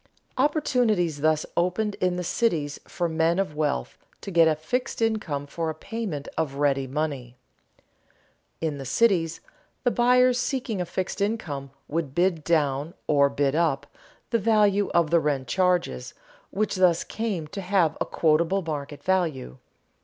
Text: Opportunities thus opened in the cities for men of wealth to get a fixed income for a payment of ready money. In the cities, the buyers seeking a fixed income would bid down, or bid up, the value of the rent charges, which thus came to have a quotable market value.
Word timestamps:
Opportunities 0.35 1.21
thus 1.21 1.45
opened 1.55 1.93
in 2.01 2.15
the 2.15 2.23
cities 2.23 2.79
for 2.87 3.07
men 3.07 3.37
of 3.37 3.55
wealth 3.55 3.99
to 4.21 4.31
get 4.31 4.47
a 4.47 4.55
fixed 4.55 4.99
income 4.99 5.45
for 5.45 5.69
a 5.69 5.75
payment 5.75 6.27
of 6.39 6.55
ready 6.55 6.87
money. 6.87 7.37
In 8.61 8.79
the 8.79 8.85
cities, 8.85 9.41
the 9.83 9.91
buyers 9.91 10.39
seeking 10.39 10.81
a 10.81 10.87
fixed 10.87 11.21
income 11.21 11.69
would 11.87 12.15
bid 12.15 12.43
down, 12.43 12.95
or 13.05 13.29
bid 13.29 13.53
up, 13.53 13.85
the 14.31 14.39
value 14.39 14.89
of 14.89 15.11
the 15.11 15.19
rent 15.19 15.47
charges, 15.47 16.15
which 16.49 16.77
thus 16.77 17.03
came 17.03 17.45
to 17.49 17.61
have 17.61 17.95
a 18.01 18.05
quotable 18.07 18.63
market 18.63 19.03
value. 19.03 19.59